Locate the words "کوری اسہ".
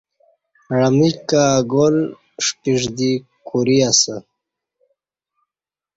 3.47-4.15